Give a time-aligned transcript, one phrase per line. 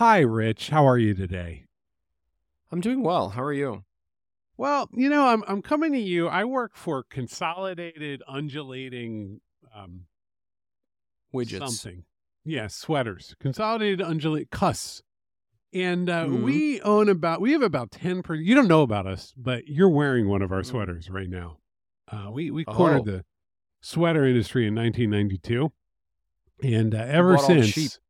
[0.00, 0.70] Hi, Rich.
[0.70, 1.66] How are you today?
[2.72, 3.28] I'm doing well.
[3.28, 3.84] How are you?
[4.56, 6.26] Well, you know, I'm I'm coming to you.
[6.26, 9.42] I work for Consolidated Undulating
[9.74, 10.06] um,
[11.34, 11.58] Widgets.
[11.58, 12.04] something.
[12.46, 13.34] Yeah, sweaters.
[13.40, 15.02] Consolidated Undulate Cuss.
[15.74, 16.44] And uh, Mhm.
[16.44, 19.90] we own about we have about 10 per you don't know about us, but you're
[19.90, 20.66] wearing one of our Mm.
[20.66, 21.58] sweaters right now.
[22.10, 23.04] Uh, we we cornered Oh.
[23.18, 23.24] the
[23.82, 25.70] sweater industry in 1992.
[26.62, 28.00] And uh, ever bought all the since.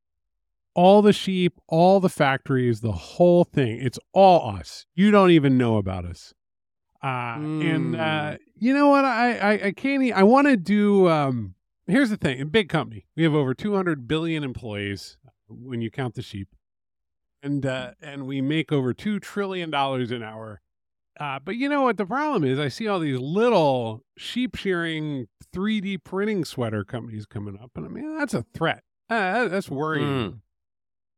[0.80, 3.78] All the sheep, all the factories, the whole thing.
[3.80, 4.86] It's all us.
[4.94, 6.32] You don't even know about us.
[7.02, 8.38] Uh, And uh, Mm.
[8.56, 9.04] you know what?
[9.04, 10.02] I I, I can't.
[10.02, 11.08] e- I want to do.
[11.08, 11.54] Um,
[11.86, 13.06] here's the thing: a big company.
[13.16, 15.16] We have over 200 billion employees
[15.48, 16.48] when you count the sheep,
[17.42, 20.60] and uh, and we make over two trillion dollars an hour.
[21.18, 22.58] Uh, but you know what the problem is?
[22.58, 27.88] I see all these little sheep shearing 3D printing sweater companies coming up, and I
[27.88, 28.82] mean that's a threat.
[29.10, 30.06] Uh, that's worrying.
[30.06, 30.40] Mm.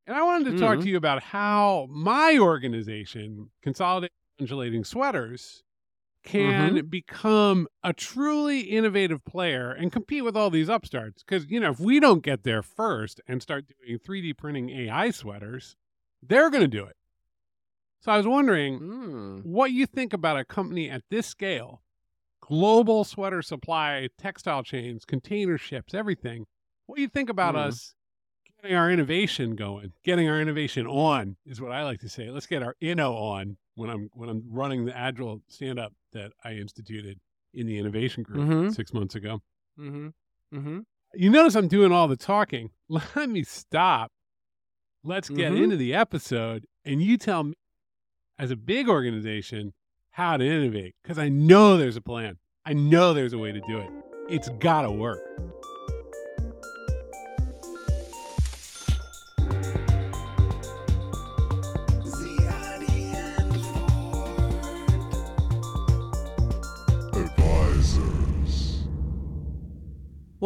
[0.06, 0.82] And I wanted to talk Mhm.
[0.82, 5.62] to you about how my organization, Consolidated Undulating Sweaters,
[6.24, 6.86] can Mm-hmm.
[6.88, 11.22] become a truly innovative player and compete with all these upstarts.
[11.22, 15.10] Because, you know, if we don't get there first and start doing 3D printing AI
[15.10, 15.76] sweaters,
[16.22, 16.96] they're going to do it.
[18.00, 19.44] So I was wondering Mm.
[19.44, 21.82] what you think about a company at this scale,
[22.40, 26.46] global sweater supply, textile chains, container ships, everything.
[26.86, 27.58] What do you think about Mm.
[27.68, 27.94] us
[28.62, 32.30] getting our innovation going, getting our innovation on is what I like to say.
[32.30, 36.32] Let's get our inno on when I'm when I'm running the agile stand up that
[36.44, 37.18] I instituted
[37.54, 38.74] in the innovation group Mhm.
[38.74, 39.40] six months ago.
[39.78, 40.08] Mm-hmm.
[40.56, 40.78] Mm-hmm.
[41.14, 42.70] You notice I'm doing all the talking.
[42.88, 44.10] Let me stop.
[45.04, 45.64] Let's get Mhm.
[45.64, 47.54] into the episode and you tell me
[48.38, 49.72] as a big organization
[50.10, 52.38] how to innovate because I know there's a plan.
[52.64, 53.90] I know there's a way to do it.
[54.28, 55.20] It's got to work.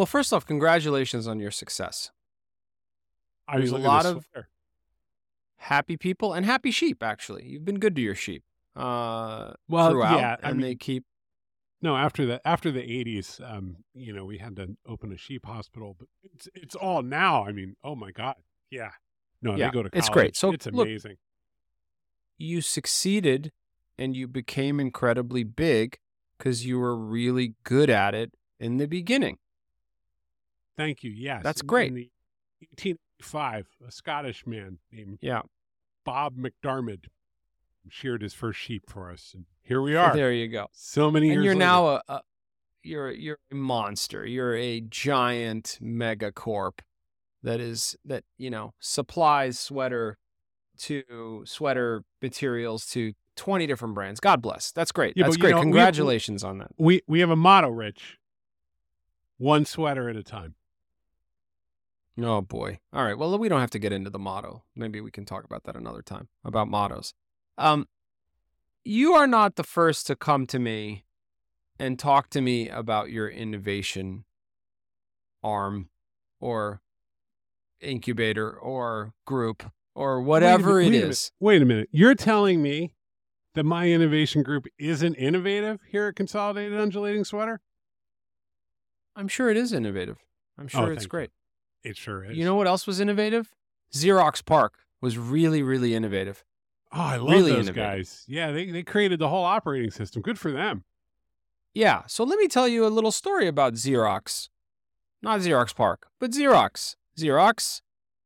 [0.07, 2.13] Well, first off, congratulations on your success.
[3.49, 4.49] I There's a lot of- sweater.
[5.57, 7.03] Happy people and happy sheep.
[7.03, 8.45] Actually, you've been good to your sheep.
[8.77, 11.07] Uh, Well, throughout, yeah, I and mean- they keep.
[11.83, 15.45] No, after the after the eighties, um, you know, we had to open a sheep
[15.45, 17.45] hospital, but it's it's all now.
[17.45, 18.37] I mean, oh my god,
[18.71, 18.93] yeah,
[19.43, 19.99] no, Yeah, they go to college.
[20.05, 20.37] it's great.
[20.37, 21.17] So, it's look- amazing.
[22.39, 23.51] You succeeded,
[23.99, 25.99] and you became incredibly big
[26.39, 29.39] because you were really good at it in the beginning.
[30.77, 31.11] Thank you.
[31.11, 31.89] Yes, That's great.
[31.89, 32.11] In the
[32.79, 35.43] 1885, a Scottish man named Yeah.
[36.05, 37.07] Bob McDermott
[37.89, 40.15] sheared his first sheep for us, and here we So are.
[40.15, 40.67] there you go.
[40.73, 41.37] So many years.
[41.37, 41.65] and you're later.
[41.67, 42.21] now a, a
[42.83, 44.25] you're you're a monster.
[44.27, 46.81] You're a giant megacorp
[47.43, 50.19] that is that you know supplies sweater
[50.79, 54.21] to sweater materials to 20 different brands.
[54.21, 54.73] God bless.
[54.73, 55.15] That's great.
[55.17, 55.51] Yeah, That's great.
[55.51, 56.71] know, we- Congratulations on that.
[56.79, 58.19] we we have a motto, Rich.
[59.39, 60.55] One sweater at a time.
[62.21, 62.81] Oh boy.
[62.93, 63.17] All right.
[63.19, 64.65] Well, we don't have to get into the motto.
[64.75, 67.13] Maybe we can talk about that another time about mottos.
[67.59, 67.89] Um,
[68.85, 71.05] you are not the first to come to me
[71.79, 74.25] and talk to me about your innovation
[75.43, 75.91] arm
[76.41, 76.81] or
[77.81, 81.33] incubator or group or whatever wait it is.
[81.41, 81.89] Wait a minute.
[81.93, 82.95] You're telling me
[83.55, 87.61] that my innovation group isn't innovative here at Consolidated Undulating Sweater?
[89.15, 90.19] I'm sure it is innovative.
[90.59, 91.31] I'm sure Oh, it's great.
[91.31, 91.46] you.
[91.87, 92.37] It sure is.
[92.37, 93.53] You know what else was innovative?
[93.93, 96.45] Xerox PARC was really, really innovative.
[96.93, 97.75] oh, I love really those innovative.
[97.77, 98.25] guys.
[98.27, 100.23] Yeah, they, they created the whole operating system.
[100.23, 100.85] Good for them.
[101.75, 104.49] Yeah, so let me tell you a little story about Xerox.
[105.23, 106.97] Not Xerox PARC, but Xerox.
[107.19, 107.83] Xerox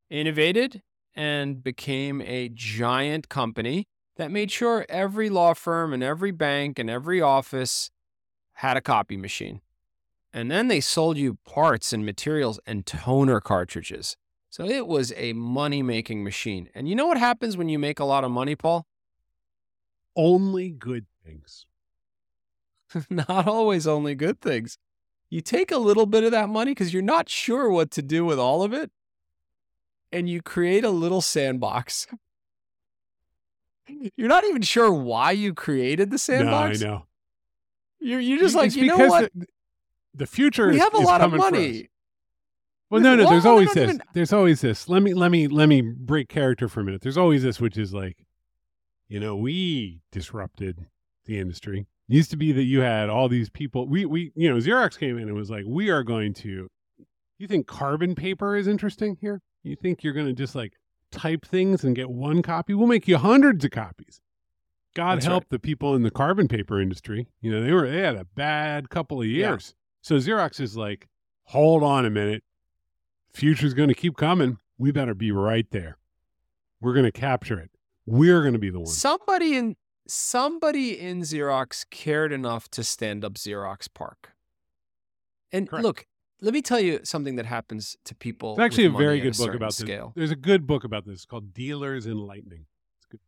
[0.08, 0.82] innovated
[1.14, 6.88] and became a giant company that made sure every law firm and every bank and
[6.88, 7.90] every office
[8.54, 9.60] had a copy machine.
[10.32, 14.16] And then they sold you parts and materials and toner cartridges.
[14.48, 16.68] So it was a money making machine.
[16.74, 18.86] And you know what happens when you make a lot of money, Paul?
[20.16, 21.66] Only good things.
[23.10, 24.78] not always only good things.
[25.28, 28.24] You take a little bit of that money because you're not sure what to do
[28.24, 28.90] with all of it,
[30.10, 32.08] and you create a little sandbox.
[34.16, 36.80] You're not even sure why you created the sandbox.
[36.80, 37.06] No, I know.
[37.98, 39.32] You're, you're just It's like, you know what?
[39.34, 39.46] The,
[40.14, 41.52] the future We is, have a lot of coming for us.
[41.52, 41.88] money.
[42.90, 43.22] Well, no, no.
[43.24, 43.88] Well, There's I always this.
[43.90, 44.88] even- There's always this.
[44.88, 47.02] Let me, let me, let me break character for a minute.
[47.02, 48.24] There's always this, which is like,
[49.08, 50.86] you know, we disrupted
[51.26, 51.86] the industry.
[52.08, 53.86] It used to be that you had all these people.
[53.88, 56.68] We, we, you know, Xerox came in and was like, we are going to.
[57.38, 59.40] You think carbon paper is interesting here?
[59.62, 60.72] You think you're going to just like
[61.12, 62.74] type things and get one copy.
[62.74, 64.20] We'll make you hundreds of copies.
[64.94, 67.28] God That's help the people in the carbon paper industry.
[67.40, 69.50] You know, they were they had a bad couple of Yeah.
[69.50, 69.74] years.
[70.02, 71.08] So Xerox is like,
[71.44, 72.42] hold on a minute.
[73.32, 74.58] Future's going to keep coming.
[74.78, 75.98] We better be right there.
[76.80, 77.70] We're going to capture it.
[78.06, 78.86] We're going to be the one.
[78.86, 79.76] Somebody in
[80.08, 84.32] somebody in Xerox cared enough to stand up Xerox PARC.
[85.52, 85.84] And Correct.
[85.84, 86.06] look,
[86.40, 88.52] let me tell you something that happens to people.
[88.52, 90.12] It's actually a very good book about scale.
[90.14, 90.20] this.
[90.20, 92.66] There's a good book about this called Dealers in Lightning.
[92.98, 93.20] It's good.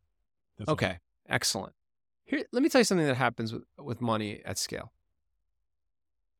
[0.59, 0.73] That's all.
[0.73, 0.99] Okay,
[1.29, 1.75] excellent.
[2.25, 4.93] Here, let me tell you something that happens with, with money at scale.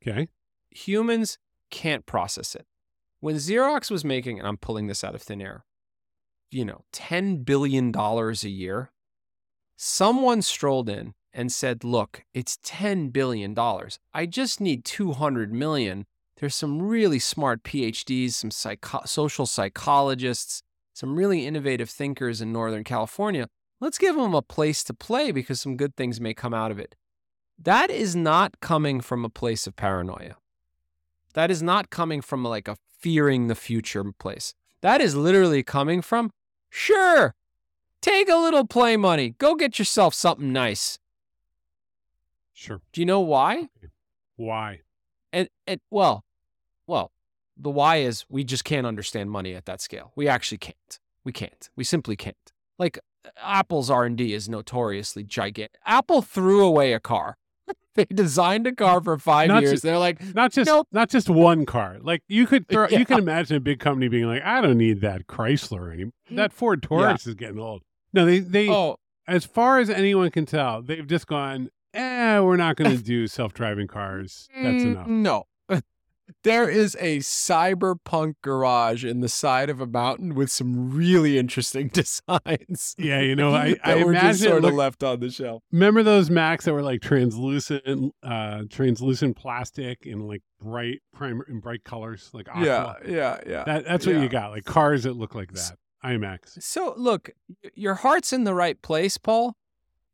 [0.07, 0.29] Okay.
[0.71, 1.39] Humans
[1.71, 2.67] can't process it.
[3.21, 5.65] When Xerox was making, and I'm pulling this out of thin air,
[6.51, 8.91] you know, $10 billion a year,
[9.77, 13.57] someone strolled in and said, look, it's $10 billion.
[14.13, 16.07] I just need 200 million.
[16.39, 20.63] There's some really smart PhDs, some psycho- social psychologists,
[20.93, 23.49] some really innovative thinkers in Northern California.
[23.81, 26.79] Let's give them a place to play because some good things may come out of
[26.79, 26.97] it.
[27.65, 30.37] That is not coming from a place of paranoia.
[31.35, 34.55] That is not coming from like a fearing the future place.
[34.81, 36.33] That is literally coming from,
[36.71, 37.35] sure,
[38.01, 39.37] take a little play money.
[39.39, 40.99] Go get yourself something nice.
[42.53, 42.81] Sure.
[42.93, 43.69] Do you know why?
[44.37, 44.81] Why?
[45.33, 46.25] And, and well,
[46.89, 47.13] well,
[47.57, 50.13] the why is we just can't understand money at that scale.
[50.17, 50.99] We actually can't.
[51.25, 51.71] We can't.
[51.77, 52.37] We simply can't.
[52.77, 52.99] Like
[53.41, 55.79] Apple's R&D is notoriously gigantic.
[55.87, 57.37] Apple threw away a car.
[57.95, 59.73] they designed a car for 5 Not years.
[59.73, 60.89] just- They're like, Not just Nope.
[60.93, 61.99] not just one car.
[62.01, 62.99] Like you could throw, Yeah.
[63.01, 66.13] you can imagine a big company being like, I don't need that Chrysler anymore.
[66.31, 67.83] That Ford Taurus is getting old.
[68.13, 72.57] No, they they "Oh, as far as anyone can tell, they've just gone, eh, we're
[72.57, 74.49] not going to do self driving cars.
[74.55, 75.07] That's Mm, enough.
[75.07, 75.45] No.
[76.45, 81.89] There is a cyberpunk garage in the side of a mountain with some really interesting
[81.93, 82.95] designs.
[82.99, 84.49] Yeah, you know, I, I that were just imagine.
[84.49, 85.63] sort of left on the shelf.
[85.73, 91.61] remember those Macs that were like translucent, uh, translucent plastic in like bright primer in
[91.61, 92.97] bright colors, like aqua.
[93.07, 93.65] yeah, yeah.
[93.65, 94.23] That, that's what yeah.
[94.23, 95.77] you got, like cars that look like that.
[96.05, 96.63] iMacs.
[96.63, 97.31] So look,
[97.75, 99.57] your heart's in the right place, Paul,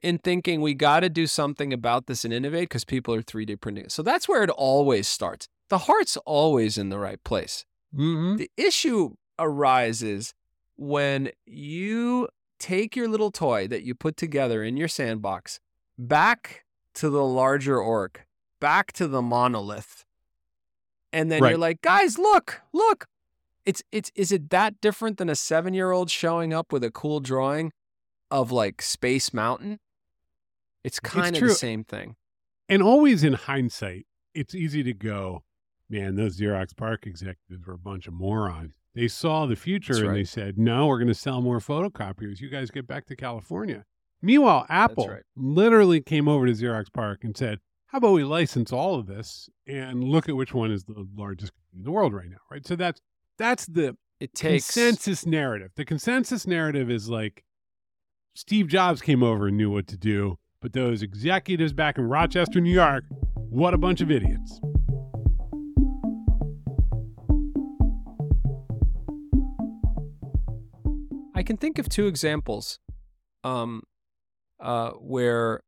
[0.02, 3.60] in thinking we got to do something about this and innovate because people are 3D
[3.60, 3.92] printing it.
[3.92, 5.48] So that's where it always starts.
[5.68, 7.64] The heart's always in the right place.
[7.94, 8.36] Mm-hmm.
[8.36, 10.34] The issue arises
[10.76, 12.28] when you
[12.58, 15.60] take your little toy that you put together in your sandbox
[15.98, 18.20] back to the larger org,
[18.60, 20.04] back to the monolith.
[21.12, 21.50] And then Right.
[21.50, 23.06] you're like, guys, look, look.
[23.64, 26.90] It's it's is it that different than a seven year old showing up with a
[26.90, 27.72] cool drawing
[28.30, 29.78] of like Space Mountain?
[30.84, 31.48] It's kind of true.
[31.48, 32.16] the same thing.
[32.68, 35.42] And always in hindsight, it's easy to go,
[35.88, 38.74] man, those Xerox PARC executives were a bunch of morons.
[38.94, 42.40] They saw the future That's and they said, no, we're going to sell more photocopiers.
[42.40, 43.84] You guys get back to California.
[44.20, 45.22] Meanwhile, Apple right.
[45.36, 49.48] literally came over to Xerox PARC and said, how about we license all of this
[49.66, 52.66] and look at which one is the largest in the world right now, right?
[52.66, 53.00] So that's
[53.38, 55.70] that's the It takes consensus narrative.
[55.76, 57.44] The consensus narrative is like
[58.34, 62.60] Steve Jobs came over and knew what to do, but those executives back in Rochester,
[62.60, 63.04] New York,
[63.34, 64.60] what a bunch of idiots.
[71.48, 72.78] Can think of two examples
[73.42, 73.82] um,
[74.60, 75.62] uh, where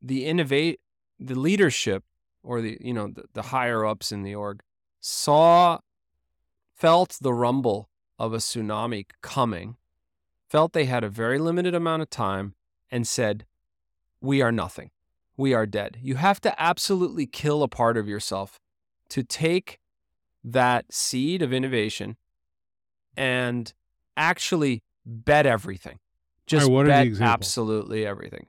[0.00, 0.80] the innovate,
[1.18, 2.02] the leadership,
[2.42, 4.62] or the you know the, the higher ups in the org
[4.98, 5.78] saw,
[6.74, 9.76] felt the rumble of a tsunami coming,
[10.48, 12.54] felt they had a very limited amount of time,
[12.90, 13.44] and said,
[14.22, 14.90] "We are nothing.
[15.36, 15.98] We are dead.
[16.00, 18.58] You have to absolutely kill a part of yourself
[19.10, 19.80] to take
[20.42, 22.16] that seed of innovation
[23.18, 23.74] and
[24.16, 25.98] actually bet everything.
[26.46, 28.46] Just the bet absolutely everything.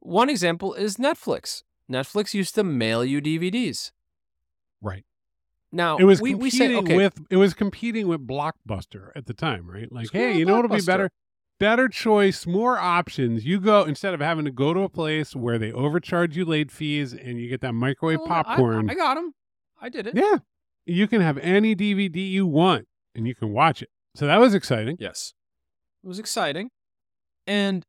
[0.00, 1.62] One example is Netflix.
[1.90, 3.92] Netflix used to mail you DVDs.
[4.80, 5.04] Right.
[5.70, 9.26] Now It was we, we competing say okay, with it was competing with Blockbuster at
[9.26, 9.90] the time, right?
[9.92, 11.10] Like, Screw hey, you know what'll be better?
[11.58, 13.44] Better choice, more options.
[13.44, 16.70] You go instead of having to go to a place where they overcharge you late
[16.70, 18.88] fees and you get that microwave well, I- popcorn.
[18.88, 19.34] I, got them.
[19.80, 20.14] I did it.
[20.16, 20.38] yeah.
[20.86, 23.90] You can have any DVD you want and you can watch it.
[24.14, 24.96] So that was exciting.
[24.98, 25.34] Yes.
[26.02, 26.70] It was exciting.
[27.46, 27.84] And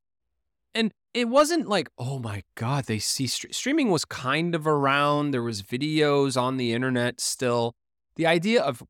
[0.74, 5.32] and it wasn't like, oh my god, they see stre- streaming was kind of around.
[5.32, 7.75] There was videos on the internet still.
[8.16, 8.84] The idea of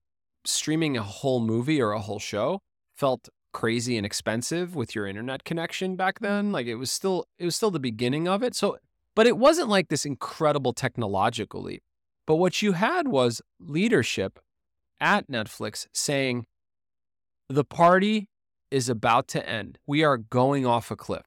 [0.45, 2.61] streaming a whole movie or a whole show
[2.95, 6.51] felt crazy and expensive with your internet connection back then.
[6.51, 8.55] Like it was still it was still the beginning of it.
[8.55, 8.77] So
[9.15, 11.83] but it wasn't like this incredible technological leap.
[12.25, 14.39] But what you had was leadership
[14.99, 16.45] at Netflix saying
[17.47, 18.29] the party
[18.71, 19.77] is about to end.
[19.87, 21.25] We are going off a cliff,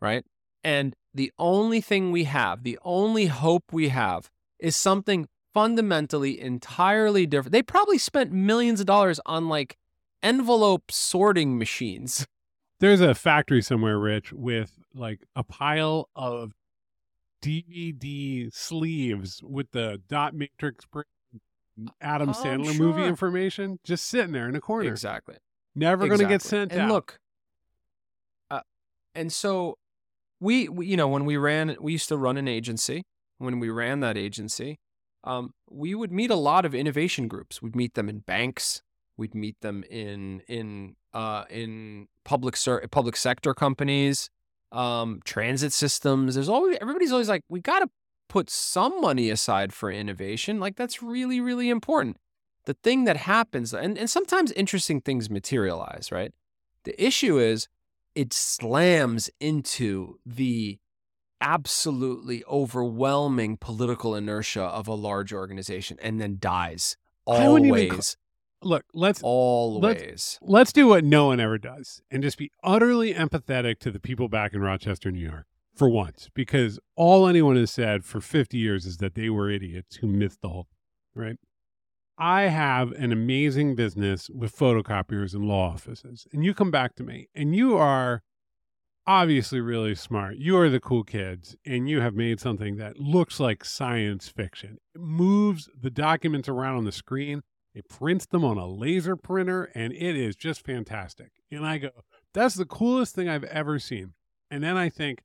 [0.00, 0.24] right?
[0.62, 7.26] And the only thing we have, the only hope we have is something fundamentally entirely
[7.26, 7.52] different.
[7.52, 9.78] They probably spent millions of dollars on like
[10.22, 12.26] envelope sorting machines.
[12.80, 16.52] There's a factory somewhere, Rich, with like a pile of
[17.42, 21.06] DVD sleeves with the dot matrix print
[22.00, 24.90] Adam Oh, Sandler movie information just sitting there in a corner.
[24.90, 25.36] Exactly.
[25.76, 26.58] Never going to get Exactly.
[26.58, 26.88] sent and out.
[26.90, 27.18] look
[28.50, 28.60] uh,
[29.14, 29.76] and so
[30.40, 33.04] we, we you know when we ran we used to run an agency
[33.38, 34.78] when we ran that agency
[35.24, 38.82] um, we would meet a lot of innovation groups we'd meet them in banks
[39.16, 44.28] we'd meet them in in uh, in public ser- public sector companies
[44.72, 47.88] um, transit systems there's always everybody's always like we got to
[48.28, 52.16] put some money aside for innovation like that's really really important
[52.66, 56.32] the thing that happens and, and sometimes interesting things materialize right
[56.84, 57.68] the issue is
[58.14, 60.78] it slams into the
[61.40, 66.96] absolutely overwhelming political inertia of a large organization and then dies
[67.26, 68.16] I wouldn't even always
[68.62, 73.78] Look, let's always let's do what no one ever does and just be utterly empathetic
[73.80, 78.04] to the people back in Rochester, New York, for once, because all anyone has said
[78.04, 80.66] for 50 years is that they were idiots who missed the whole
[81.14, 81.36] right?
[82.18, 87.02] I have an amazing business with photocopiers and law offices, and you come back to
[87.02, 88.22] me, and you are
[89.06, 90.36] obviously really smart.
[90.36, 94.78] You are the cool kids, and you have made something that looks like science fiction.
[94.94, 97.42] It moves the documents around on the screen.
[97.74, 101.32] It prints them on a laser printer, and it is just fantastic.
[101.50, 101.90] And I go,
[102.32, 104.14] that's the coolest thing I've ever seen.
[104.50, 105.22] And then I think,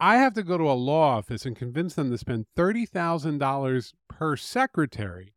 [0.00, 4.36] I have to go to a law office and convince them to spend $30,000 per
[4.36, 5.34] secretary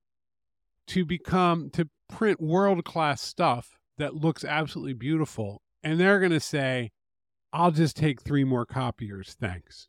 [0.92, 5.62] to become, to print world class stuff that looks absolutely beautiful.
[5.84, 6.92] And they're going to say,
[7.54, 9.36] I'll just take three more copiers.
[9.40, 9.88] Thanks.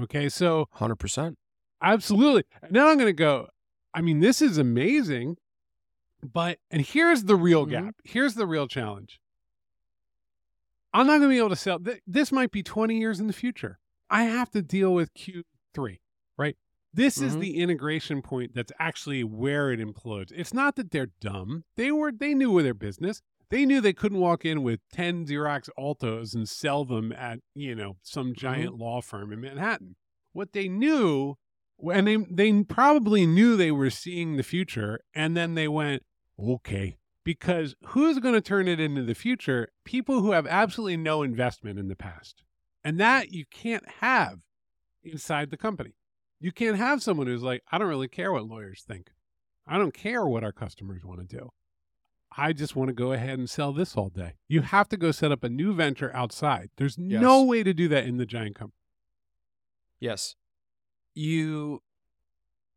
[0.00, 0.28] Okay.
[0.28, 1.36] So 100%
[1.82, 2.44] Absolutely.
[2.62, 3.48] And then I'm going to go,
[3.94, 5.36] I mean, this is amazing.
[6.22, 7.70] But, and here's the real Mhm.
[7.70, 7.94] gap.
[8.04, 9.18] Here's the real challenge.
[10.92, 11.78] I'm not going to be able to sell.
[11.78, 13.78] Th- this might be 20 years in the future.
[14.10, 16.00] I have to deal with Q3,
[16.36, 16.56] right?
[16.92, 17.40] This is Mhm.
[17.40, 20.32] the integration point that's actually where it implodes.
[20.34, 21.64] It's not that they're dumb.
[21.76, 23.22] They were, they knew where their business.
[23.48, 27.74] They knew they couldn't walk in with 10 Xerox Altos and sell them at, you
[27.74, 29.96] know, some giant law firm in Manhattan.
[30.32, 31.36] What they knew,
[31.92, 36.04] and they, they probably knew they were seeing the future, and then they went,
[36.38, 39.68] okay, because who's going to turn it into the future?
[39.84, 42.42] People who have absolutely no investment in the past.
[42.84, 44.40] And that you can't have
[45.02, 45.94] inside the company.
[46.40, 49.10] You can't have someone who's like, I don't really care what lawyers think.
[49.66, 51.50] I don't care what our customers want to do.
[52.36, 54.34] I just want to go ahead and sell this all day.
[54.48, 56.70] You have to go set up a new venture outside.
[56.76, 58.76] There's no way to do that in the giant company.
[59.98, 60.36] Yes.
[61.14, 61.82] You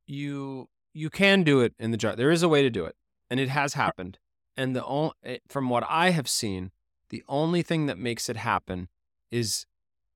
[0.06, 2.18] you you can do it in the giant.
[2.18, 2.96] There is a way to do it,
[3.30, 4.18] and it has happened.
[4.58, 6.72] And the only eh, from what I have seen,
[7.10, 8.90] the only thing that makes it happen
[9.32, 9.66] is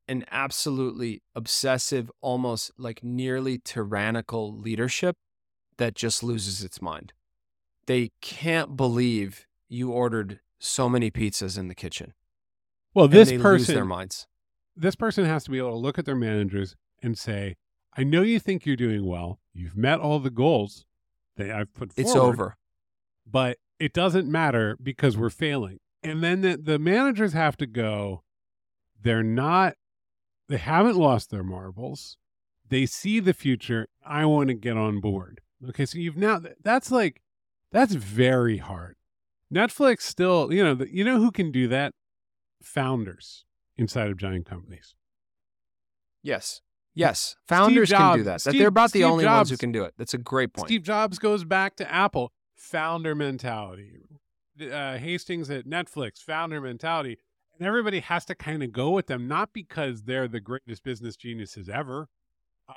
[0.08, 5.18] an absolutely obsessive, almost like nearly tyrannical leadership
[5.78, 7.14] that just loses its mind.
[7.86, 12.14] They can't believe you ordered so many pizzas in the kitchen.
[12.94, 14.28] Well, this person their minds.
[14.76, 17.56] this person has to be able to look at their managers and say,
[17.96, 19.40] I know you think you're doing well.
[19.54, 20.86] You've met all the goals
[21.36, 22.10] that I've put forward.
[22.10, 22.58] It's over.
[23.30, 25.80] But it doesn't matter because we're failing.
[26.02, 28.24] And then the, the managers have to go,
[29.02, 29.76] they're not,
[30.50, 32.18] they haven't lost their marbles.
[32.70, 33.88] They see the future.
[34.06, 35.42] I want to get on board.
[35.70, 35.86] Okay.
[35.86, 37.22] So you've now, that's like,
[37.72, 38.96] that's very hard.
[39.54, 41.94] Netflix still, you know, the, you know who can do that?
[42.62, 43.46] Founders
[43.78, 44.96] inside of giant companies.
[46.24, 46.62] Yes.
[46.94, 47.36] Yes.
[47.48, 48.32] Founders can do Jobs- that.
[48.32, 49.94] That Steve- they're about the Steve only ones who can do it.
[49.98, 50.68] That's a great point.
[50.68, 54.02] Steve Jobs goes back to Apple, founder mentality.
[54.60, 57.20] Uh, Hastings at Netflix, founder mentality.
[57.58, 61.16] And everybody has to kind of go with them, not because they're the greatest business
[61.16, 62.08] geniuses ever,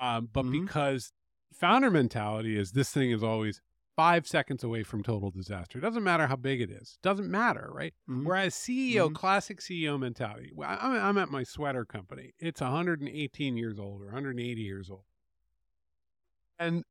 [0.01, 0.63] um, but Mhm.
[0.63, 1.13] because
[1.53, 3.61] founder mentality is this thing is always
[3.97, 5.79] five seconds away from total disaster.
[5.79, 6.97] It doesn't matter how big it is.
[6.99, 7.93] It Doesn't matter, right?
[8.09, 8.25] Mhm.
[8.25, 9.15] Whereas CEO, Mhm.
[9.15, 10.51] classic CEO mentality.
[10.55, 12.33] well, I'm, I'm at my sweater company.
[12.39, 15.05] It's 118 years old or 180 years old.
[16.59, 16.85] And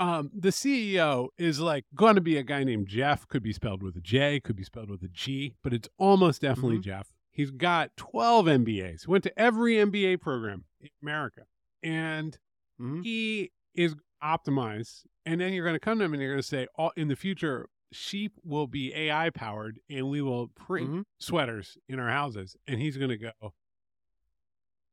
[0.00, 3.26] um, the CEO is like going to be a guy named Jeff.
[3.28, 6.40] Could be spelled with a J, could be spelled with a G, but it's almost
[6.42, 6.82] definitely Mhm.
[6.82, 7.12] Jeff.
[7.38, 9.06] He's got 12 MBAs.
[9.06, 11.42] Went to every MBA program in America.
[11.84, 12.36] And
[12.80, 13.04] Mhm.
[13.04, 15.06] he is optimized.
[15.24, 17.06] And then you're going to come to him and you're going to say, all, in
[17.06, 21.04] the future, sheep will be AI powered and we will print Mhm.
[21.20, 22.56] sweaters in our houses.
[22.66, 23.54] And he's going to go,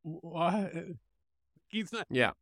[0.03, 0.71] what?
[1.69, 2.05] He's not.
[2.11, 2.33] Yeah.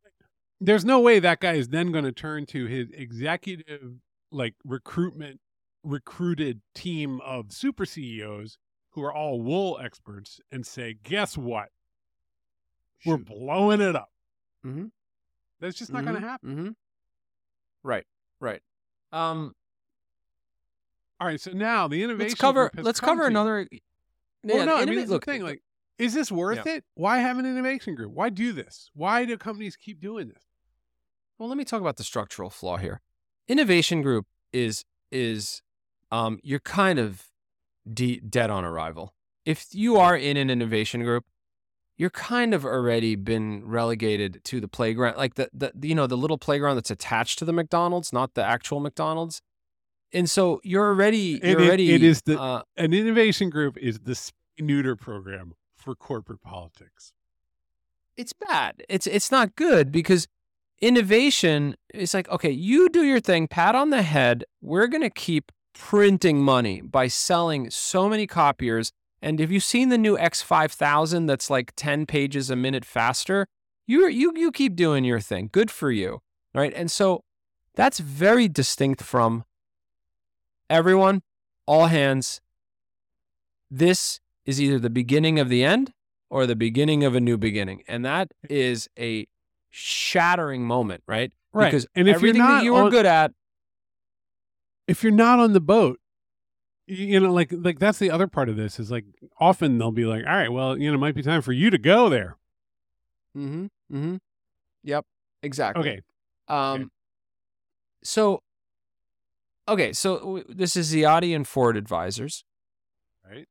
[0.60, 5.40] There's no way that guy is then going to turn to his executive, like recruitment,
[5.82, 8.58] recruited team of super CEOs
[8.94, 11.68] who are all wool experts and say, guess what?
[13.04, 14.10] We're blowing it up.
[14.64, 14.90] Mhm.
[15.60, 16.56] That's just not going to happen.
[16.56, 16.68] hmm
[17.82, 18.06] Right.
[18.40, 18.62] Right.
[19.12, 19.54] Um,
[21.20, 21.40] All right.
[21.40, 22.28] So now the innovation.
[22.30, 22.70] let's cover.
[22.76, 23.68] Let's cover to another.
[24.42, 25.42] Well, Yeah, no, I mean, that's look, the thing.
[25.42, 25.62] Like,
[25.98, 26.84] is this worth it?
[26.94, 28.12] Why have an innovation group?
[28.12, 28.90] Why do this?
[28.94, 30.42] Why do companies keep doing this?
[31.38, 33.00] Well, let me talk about the structural flaw here.
[33.48, 35.62] Innovation group is is
[36.10, 37.26] um you're kind of
[37.92, 39.12] de- dead on arrival.
[39.44, 41.24] If you are in an innovation group,
[41.96, 46.16] you're kind of already been relegated to the playground, like the the you know the
[46.16, 49.40] little playground that's attached to the McDonald's, not the actual McDonald's.
[50.12, 54.00] And so you're already you're is- already it is the- uh, An innovation group is
[54.00, 57.12] the spay neuter program for corporate politics.
[58.16, 58.82] it's bad.
[58.88, 60.26] It's it's not good because
[60.80, 64.44] innovation is like okay, you do your thing, pat on the head.
[64.60, 68.92] We're gonna keep printing money by selling so many copiers.
[69.20, 72.84] And have you seen the new X five thousand that's like ten pages a minute
[72.84, 73.46] faster?
[73.86, 75.50] You you you keep doing your thing.
[75.52, 76.20] Good for you,
[76.54, 76.72] right?
[76.74, 77.22] And so
[77.74, 79.44] that's very distinct from
[80.70, 81.22] everyone,
[81.66, 82.40] all hands.
[83.70, 85.92] This is either the beginning of the end
[86.30, 87.82] or the beginning of a new beginning.
[87.88, 89.26] And that is a
[89.70, 91.32] shattering moment, right?
[91.52, 91.66] Right.
[91.66, 93.32] Because and if you're everything not that you were on- good at,
[94.86, 95.98] if you're not on the boat,
[96.86, 99.04] you know, like like that's the other part of this is like
[99.38, 101.70] often they'll be like, all right, well, you know, it might be time for you
[101.70, 102.36] to go there.
[103.36, 104.16] mm-hmm, mm-hmm.
[104.82, 105.06] Yep,
[105.42, 105.80] exactly.
[105.80, 106.00] Okay.
[106.46, 106.90] Um,
[108.02, 108.42] so,
[109.66, 112.44] okay, so w- this is Ziade and Ford Advisors.
[113.26, 113.48] Right.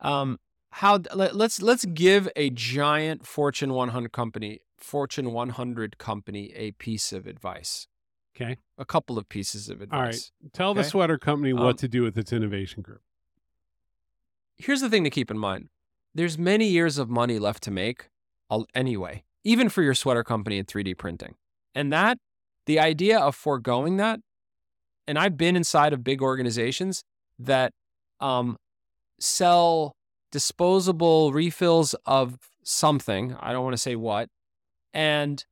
[0.00, 0.38] Um,
[0.70, 7.14] how let, let's let's give a giant Fortune 100 company, Fortune 100 company, a piece
[7.14, 7.88] of advice,
[8.40, 8.58] Okay.
[8.76, 10.08] a couple of pieces of All right.
[10.08, 10.32] advice.
[10.52, 13.02] Tell the sweater company Um, what to do with its innovation group.
[14.56, 15.68] Here's the thing to keep in mind:
[16.14, 18.10] there's many years of money left to make,
[18.74, 21.34] anyway, even for your sweater company in 3D printing,
[21.74, 22.18] and that
[22.66, 24.20] the idea of foregoing that
[25.08, 27.02] and I've been inside of big organizations
[27.38, 27.72] that
[28.20, 28.58] um,
[29.18, 29.96] sell
[30.30, 33.34] disposable refills of something.
[33.40, 34.28] I don't want to say what,
[34.92, 35.44] and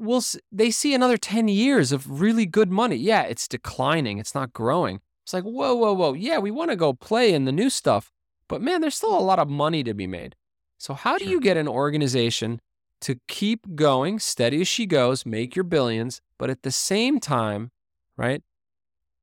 [0.00, 2.96] we'll they see another ten years of really good money.
[2.96, 4.18] Yeah, it's declining.
[4.18, 5.00] It's not growing.
[5.22, 6.14] It's like whoa, whoa, whoa.
[6.14, 8.10] Yeah, we want to go play in the new stuff,
[8.48, 10.34] but man, there's still a lot of money to be made.
[10.78, 11.32] So how do Sure.
[11.32, 12.60] you get an organization
[13.02, 17.70] to keep going, steady as she goes, make your billions, but at the same time,
[18.16, 18.42] right?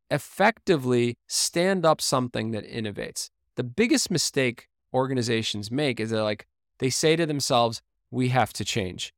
[0.10, 3.30] effectively stand up something that innovates.
[3.56, 6.48] The biggest mistake organizations make is they're like,
[6.80, 9.14] they say to themselves, we have to change.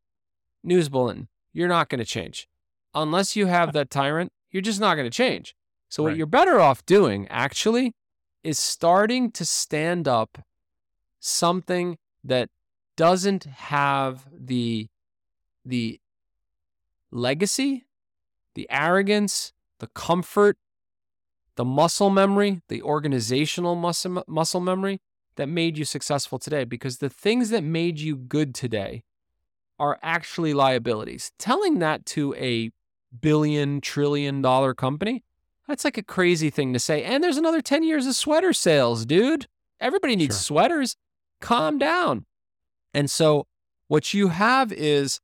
[0.64, 2.48] News bulletin, you're not going to change.
[2.94, 5.56] Unless you have that tyrant, you're just not going to change.
[5.90, 7.94] So, what you're better off doing actually
[8.44, 10.40] is starting to stand up
[11.20, 12.50] something that
[12.96, 14.88] doesn't have the
[15.66, 16.00] the
[17.12, 17.86] legacy,
[18.56, 20.58] the arrogance, the comfort,
[21.56, 25.00] the muscle memory, the organizational muscle, muscle memory
[25.36, 26.64] that made you successful today.
[26.66, 29.04] Because the things that made you good today
[29.80, 31.32] are actually liabilities.
[31.40, 32.72] Telling that to a
[33.22, 35.24] billion, trillion dollar company,
[35.68, 37.04] that's like a crazy thing to say.
[37.04, 39.48] And there's another 10 years of sweater sales, dude.
[39.80, 40.42] Everybody needs Sure.
[40.44, 40.96] sweaters.
[41.42, 42.26] Calm down.
[42.94, 43.48] And so
[43.88, 45.20] what you have is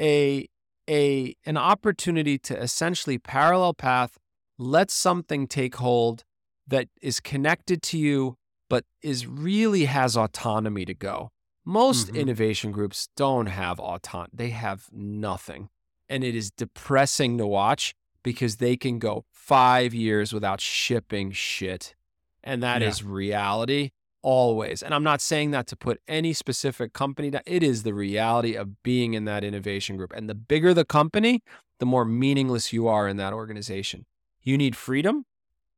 [0.00, 0.48] a
[0.88, 4.16] a an opportunity to essentially parallel path
[4.56, 6.24] let something take hold
[6.66, 8.36] that is connected to you
[8.70, 11.30] but is really has autonomy to go
[11.68, 12.16] most Mhm.
[12.22, 15.68] innovation groups don't have autonomy they have nothing
[16.08, 21.94] and it is depressing to watch because they can go 5 years without shipping shit
[22.42, 23.08] and that is Yeah.
[23.10, 23.90] reality
[24.22, 27.94] always and i'm not saying that to put any specific company down it is the
[27.94, 31.42] reality of being in that innovation group and the bigger the company
[31.80, 34.06] the more meaningless you are in that organization
[34.42, 35.24] you need freedom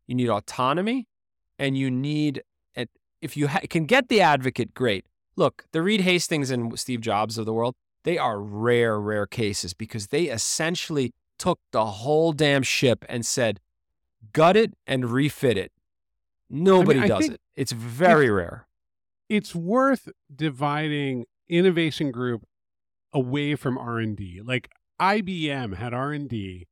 [0.06, 1.06] you need autonomy
[1.58, 2.42] and you need
[3.22, 5.04] if you ha- can get the advocate great
[5.40, 7.74] look the reed hastings and steve jobs of the world
[8.04, 13.58] they are rare rare cases because they essentially took the whole damn ship and said
[14.32, 15.72] gut it and refit it
[16.48, 18.66] nobody I does it it's very rare
[19.28, 22.42] it's worth dividing innovation group
[23.12, 26.66] away from r&d like ibm had r&d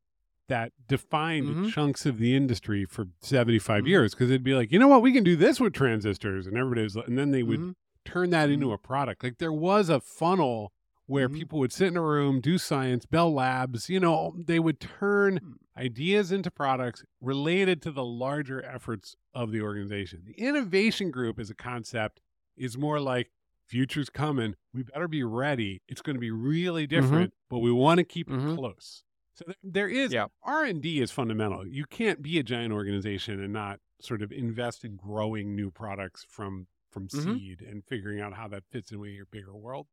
[0.49, 1.71] that defined Mhm.
[1.73, 3.89] chunks of the industry for 75 Mhm.
[3.89, 6.57] years because it'd be like, you know what, we can do this with transistors, and
[6.57, 7.75] everybody was, like, and then they would Mhm.
[8.09, 9.23] Turn that into a product.
[9.23, 10.73] Like there was a funnel
[11.07, 11.35] where Mhm.
[11.35, 15.39] people would sit in a room, do science, Bell Labs, you know, they would turn
[15.41, 15.55] Mm.
[15.77, 20.23] ideas into products related to the larger efforts of the organization.
[20.27, 22.21] The innovation group as a concept
[22.57, 23.31] is more like
[23.67, 24.55] future's coming.
[24.75, 25.83] We better be ready.
[25.89, 28.53] It's going to be really different, but we want to keep Mhm.
[28.53, 29.03] it close.
[29.35, 30.27] So there is Yeah.
[30.43, 31.67] R&D is fundamental.
[31.67, 36.25] You can't be a giant organization and not sort of invest in growing new products
[36.29, 37.35] from from Mhm.
[37.39, 39.87] seed and figuring out how that fits in with your bigger world.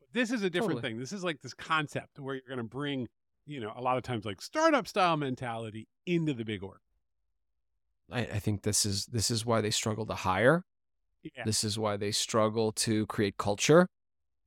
[0.00, 0.92] But this is a different Totally.
[0.92, 1.00] thing.
[1.00, 3.08] This is like this concept where you're going to bring,
[3.46, 6.80] you know, a lot of times like startup style mentality into the big org.
[8.10, 10.64] I, I think this is this is why they struggle to hire.
[11.22, 11.44] Yeah.
[11.44, 13.86] This is why they struggle to create culture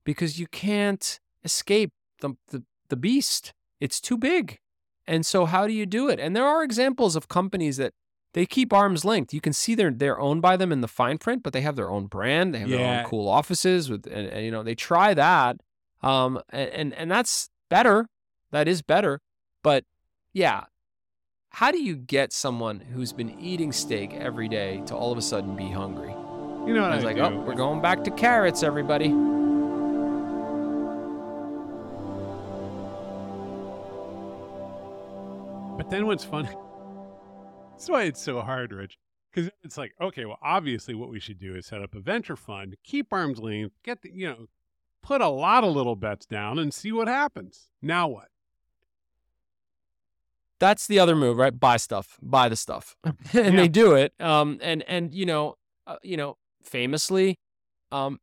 [0.06, 3.54] because you can't escape the, the, the beast.
[3.80, 4.58] It's too big.
[5.06, 6.20] And so how do you do it?
[6.20, 7.94] And there are examples of companies that
[8.34, 9.34] they keep arm's length.
[9.34, 11.76] You can see they're they're owned by them in the fine print, but they have
[11.76, 12.54] their own brand.
[12.54, 15.58] They have their own cool offices with and, and, you know, they try that.
[16.02, 18.10] Um and, and and that's better.
[18.52, 19.22] That is better.
[19.62, 19.86] But
[20.34, 20.66] yeah,
[21.50, 25.22] how do you get someone who's been eating steak every day to all of a
[25.22, 26.10] sudden be hungry?
[26.68, 27.24] You know what I was I like, do?
[27.24, 29.10] oh, we're going back to carrots, everybody.
[35.78, 36.50] But then what's funny?
[37.74, 38.98] That's why it's so hard, Rich.
[39.32, 42.36] Because it's like, okay, well, obviously, what we should do is set up a venture
[42.36, 44.46] fund, keep arm's length, get the, you know,
[45.02, 47.68] put a lot of little bets down, and see what happens.
[47.82, 48.28] Now what?
[50.60, 51.58] That's the other move, right?
[51.60, 53.52] Buy stuff, buy the stuff, and Yeah.
[53.52, 54.14] they do it.
[54.20, 55.56] Um, and and you know,
[55.88, 57.38] uh, you know, famously,
[57.92, 58.20] um,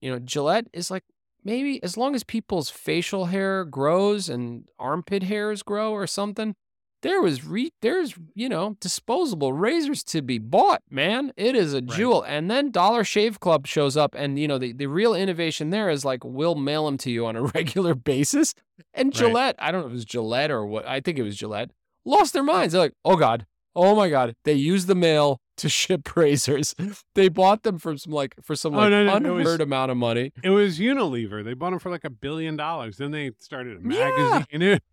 [0.00, 1.04] you know, Gillette is like
[1.44, 6.54] maybe as long as people's facial hair grows and armpit hairs grow or something,
[7.02, 11.32] there was re there's you know disposable razors to be bought, man.
[11.36, 11.86] It is a Right.
[11.88, 12.22] jewel.
[12.22, 15.88] And then Dollar Shave Club shows up, and you know the the real innovation there
[15.90, 18.54] is like we'll mail them to you on a regular basis.
[18.94, 19.14] And Right.
[19.14, 20.86] Gillette, I don't know if it was Gillette or what.
[20.86, 21.70] I think it was Gillette.
[22.04, 22.72] Lost their minds.
[22.72, 24.34] They're like, oh god, oh my god.
[24.44, 26.74] They use the mail to ship razors.
[27.14, 29.90] They bought them for some like for some Oh, like no, no, unheard was- amount
[29.90, 30.32] of money.
[30.42, 31.44] It was Unilever.
[31.44, 32.96] They bought them for like a billion dollars.
[32.96, 34.44] Then they started a magazine Yeah.
[34.58, 34.80] magazine.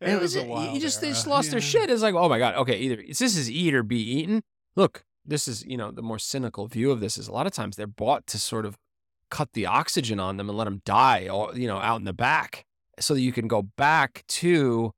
[0.00, 1.90] It, It was, a you wild just they just lost their shit.
[1.90, 4.42] It's like, oh my god, okay, either this is eat or be eaten.
[4.74, 7.52] Look, this is you know the more cynical view of this is a lot of
[7.52, 8.76] times they're bought to sort of
[9.30, 12.12] cut the oxygen on them and let them die, or you know, out in the
[12.12, 12.64] back,
[12.98, 14.92] so that you can go back to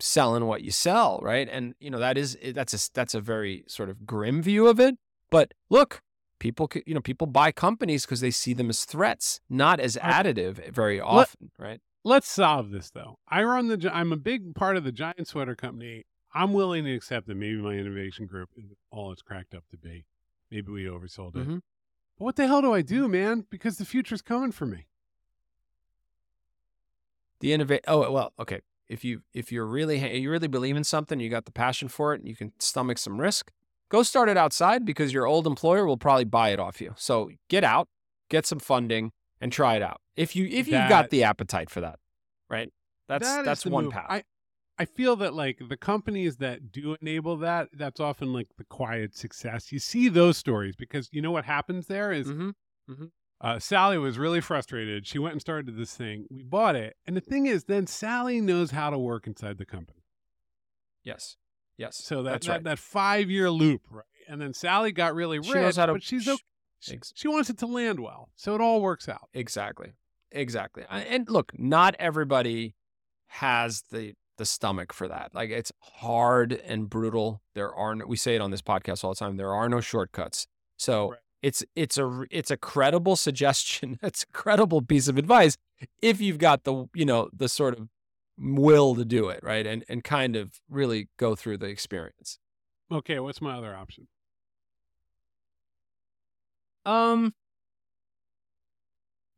[0.00, 1.48] selling what you sell, right?
[1.50, 4.80] And you know that is that's a that's a very sort of grim view of
[4.80, 4.96] it.
[5.30, 6.02] But look,
[6.38, 10.72] people you know people buy companies because they see them as threats, not as additive
[10.72, 11.80] very often, right?
[12.04, 13.18] Let's solve this though.
[13.28, 13.90] I run the.
[13.92, 16.04] I'm a big part of the Giant Sweater Company.
[16.34, 19.76] I'm willing to accept that maybe my innovation group is all it's cracked up to
[19.76, 20.04] be.
[20.50, 21.48] Maybe we oversold it.
[21.48, 21.62] Mhm.
[22.18, 23.46] But what the hell do I do, man?
[23.50, 24.86] Because the future's coming for me.
[27.40, 27.84] The innovate.
[27.88, 28.60] Oh well, okay.
[28.88, 32.14] If you if you're really you really believe in something, you got the passion for
[32.14, 33.50] it, and you can stomach some risk.
[33.88, 36.94] Go start it outside because your old employer will probably buy it off you.
[36.96, 37.88] So get out,
[38.28, 40.00] get some funding, and try it out.
[40.16, 41.98] If you if you've got the appetite for that,
[42.50, 42.70] right?
[43.08, 43.92] That's That that's one move.
[43.94, 44.06] path.
[44.08, 44.24] I,
[44.78, 49.14] I feel that like the companies that do enable that, that's often like the quiet
[49.16, 49.70] success.
[49.72, 52.54] You see those stories because you know what happens there is Mhm.
[53.40, 55.06] uh, Sally was really frustrated.
[55.06, 56.26] She went and started this thing.
[56.30, 56.96] We bought it.
[57.06, 60.04] And the thing is, then Sally knows how to work inside the company.
[61.04, 61.36] Yes,
[61.76, 61.96] yes.
[61.96, 62.64] So that, that's that, right.
[62.64, 64.04] that five year loop, right?
[64.28, 66.38] And then Sally got really rich, She knows how to- but she's okay.
[66.78, 68.30] She, she wants it to land well.
[68.34, 69.28] So it all works out.
[69.34, 69.92] Exactly.
[70.32, 70.84] Exactly.
[70.90, 72.74] And look, not everybody
[73.28, 75.34] has the the stomach for that.
[75.34, 77.42] Like it's hard and brutal.
[77.54, 79.36] There are no, we say it on this podcast all the time.
[79.36, 80.46] There are no shortcuts.
[80.78, 81.18] So Right.
[81.42, 83.98] it's it's a it's a credible suggestion.
[84.02, 85.56] It's a credible piece of advice
[86.00, 87.88] if you've got the you know the sort of
[88.38, 92.38] will to do it right and and kind of really go through the experience.
[92.90, 94.08] Okay, what's my other option?
[96.84, 97.34] Um,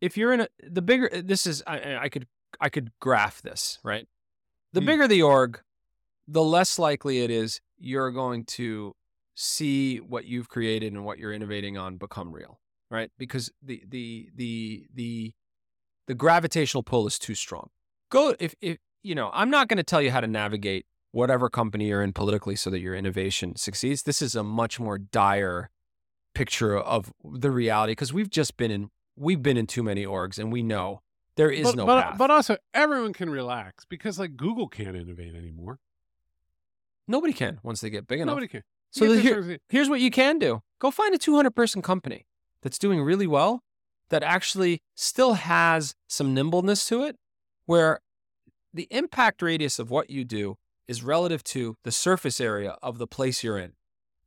[0.05, 2.27] if you're in a the bigger this is I, I could
[2.61, 4.07] I could graph this right.
[4.73, 4.87] The Hmm.
[4.87, 5.61] bigger the org,
[6.29, 8.95] the less likely it is you're going to
[9.35, 13.11] see what you've created and what you're innovating on become real, right?
[13.19, 15.33] Because the the the the
[16.07, 17.71] the gravitational pull is too strong.
[18.11, 21.49] Go if if you know, I'm not going to tell you how to navigate whatever
[21.49, 24.03] company you're in politically so that your innovation succeeds.
[24.03, 25.71] This is a much more dire
[26.35, 30.38] picture of the reality because we've just been in we've been in too many orgs
[30.38, 31.00] and we know
[31.37, 32.18] There is but, no but, path.
[32.18, 35.79] but also everyone can relax because like Google can't innovate anymore.
[37.07, 38.33] Nobody can once they get big enough.
[38.33, 38.62] Nobody can.
[38.90, 42.27] So the- here- Here's what you can do go find a 200 person company
[42.62, 43.62] that's doing really well,
[44.11, 47.16] that actually still has some nimbleness to it,
[47.66, 48.00] where
[48.72, 50.57] the impact radius of what you do
[50.88, 53.72] is relative to the surface area of the place you're in.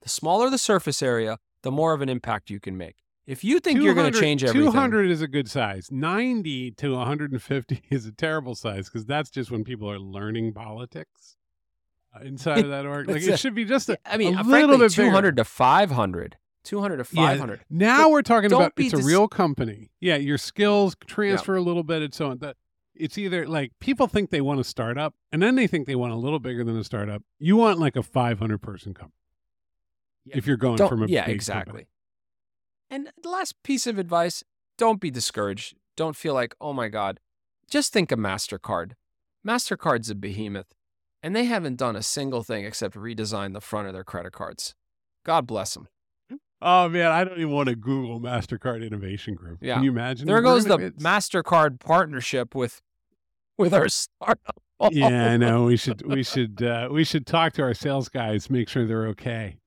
[0.01, 2.95] The smaller the surface area, the more of an impact you can make.
[3.27, 5.91] If you think you're going to change everything, 200 is a good size.
[5.91, 11.35] 90 to 150 is a terrible size because that's just when people are learning politics
[12.15, 13.09] uh, inside of that org.
[13.09, 15.35] Like it a- should be just a, I mean, a frankly, little bit 200 bigger.
[15.35, 17.65] to 500, 200 to Yeah, 500.
[17.69, 19.91] Now But we're talking about it's a real company.
[19.99, 22.37] Yeah, your skills transfer a little bit and so on.
[22.37, 22.55] That
[22.95, 26.13] it's either like people think they want a startup and then they think they want
[26.13, 27.23] a little bigger than a startup.
[27.39, 29.11] You want like a 500 person company.
[30.25, 30.37] Yeah.
[30.37, 31.65] If you're going Don't- from a yeah, exactly.
[31.71, 31.87] company.
[32.89, 34.43] And the last piece of advice
[34.77, 35.75] don't be discouraged.
[35.95, 37.19] Don't feel like, oh my God.
[37.69, 38.91] Just think of MasterCard.
[39.45, 40.73] MasterCard's a behemoth,
[41.21, 44.73] and they haven't done a single thing except redesign the front of their credit cards.
[45.25, 45.87] God bless them.
[46.61, 49.59] Oh man, I don't even want to Google Mastercard Innovation Group.
[49.61, 49.75] Yeah.
[49.75, 50.25] Can you imagine?
[50.27, 52.81] There goes the it's- MasterCard partnership with
[53.57, 54.61] with our startup.
[54.91, 55.65] yeah, I know.
[55.65, 59.07] We should we should uh, we should talk to our sales guys, make sure they're
[59.07, 59.57] okay.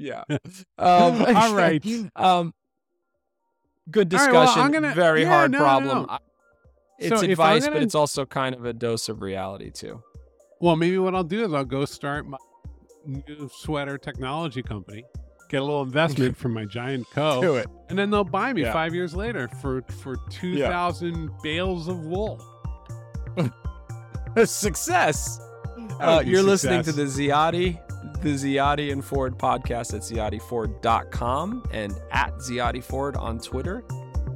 [0.00, 0.24] Yeah.
[0.78, 1.84] Um, all right.
[2.16, 2.54] Um,
[3.90, 4.62] good All right, discussion.
[4.62, 5.98] well, gonna- Very yeah, hard no, no, problem.
[6.02, 6.06] no.
[6.08, 6.18] I-
[6.98, 10.02] It's So advice, gonna- but it's also kind of a dose of reality too.
[10.60, 12.38] Well, maybe what I'll do is I'll go start my
[13.06, 15.04] new sweater technology company,
[15.48, 17.66] get a little investment from my giant co, Do it.
[17.88, 18.72] and then they'll buy me Yeah.
[18.72, 22.40] five years later for for two thousand bales of wool.
[24.44, 25.40] Success.
[25.98, 27.80] Uh, you're listening to the Ziade,
[28.20, 33.84] the Ziade and Ford podcast at ziadeford.com and at ziadeford on Twitter.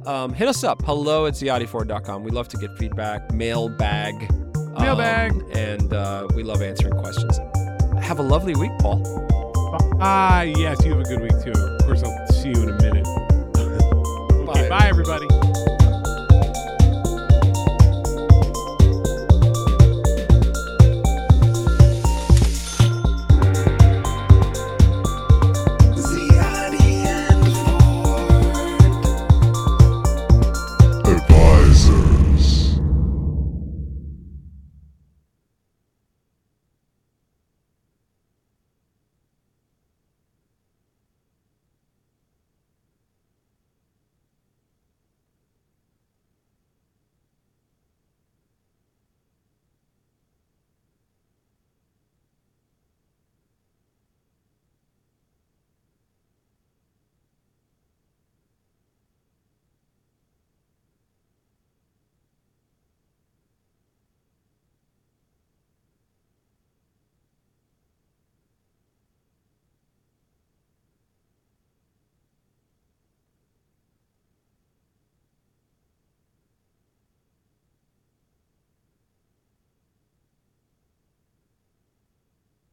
[0.05, 2.23] Um, hit us up, hello at ziadeford.com.
[2.23, 4.31] We love to get feedback, mailbag.
[4.79, 5.31] Mailbag.
[5.31, 7.39] Um, and uh, we love answering questions.
[8.01, 9.01] Have a lovely week, Paul.
[9.99, 11.59] Ah, uh, yes, you have a good week too.
[11.59, 13.07] Of course, I'll see you in a minute.
[14.49, 15.34] okay, bye, bye everybody.